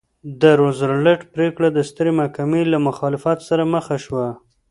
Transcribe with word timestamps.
د 0.41 0.43
روزولټ 0.61 1.19
پرېکړه 1.33 1.67
د 1.73 1.79
سترې 1.89 2.11
محکمې 2.19 2.61
له 2.71 2.77
مخالفت 2.87 3.37
سره 3.49 3.63
مخ 3.73 3.85
شوه. 4.05 4.27